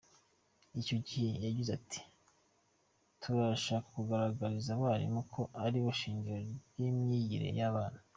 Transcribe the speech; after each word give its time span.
Icyo 0.79 0.97
gihe 1.07 1.29
yagize 1.45 1.71
ati 1.79 2.01
“Turashaka 3.21 3.87
kugaragariza 3.95 4.69
abarimu 4.73 5.21
ko 5.33 5.41
aribo 5.63 5.89
shingiro 5.99 6.39
y’imyigire 6.79 7.49
y’abana. 7.59 7.99